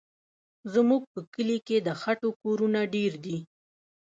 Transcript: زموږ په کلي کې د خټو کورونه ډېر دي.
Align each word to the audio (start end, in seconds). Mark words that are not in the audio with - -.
زموږ 0.73 1.01
په 1.13 1.19
کلي 1.33 1.57
کې 1.67 1.77
د 1.87 1.89
خټو 2.01 2.29
کورونه 2.41 2.79
ډېر 2.95 3.13
دي. 3.25 3.37